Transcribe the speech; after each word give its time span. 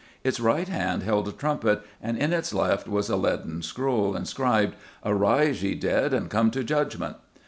"Its 0.23 0.39
right 0.39 0.67
hand 0.67 1.03
held 1.03 1.27
a 1.27 1.31
trumpet 1.31 1.83
and 2.01 2.17
in 2.17 2.33
its 2.33 2.55
left 2.55 2.87
was 2.87 3.07
a 3.07 3.15
leaden 3.15 3.61
scroll, 3.61 4.15
inscribed, 4.15 4.73
'Arise, 5.05 5.61
ye 5.61 5.75
dead, 5.75 6.11
and 6.11 6.31
come 6.31 6.49
to 6.49 6.63
judgment. 6.63 7.17